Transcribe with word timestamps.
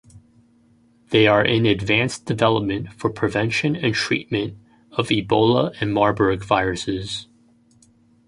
They 1.11 1.27
are 1.27 1.45
in 1.45 1.67
advanced 1.67 2.25
development 2.25 2.91
for 2.93 3.07
prevention 3.11 3.75
and 3.75 3.93
treatment 3.93 4.57
of 4.93 5.09
Ebola 5.09 5.79
and 5.79 5.93
Marburg 5.93 6.43
viruses. 6.43 7.27